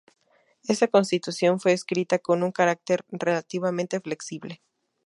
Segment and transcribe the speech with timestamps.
[0.67, 4.59] Esta constitución fue escrita con un carácter relativamente flexible.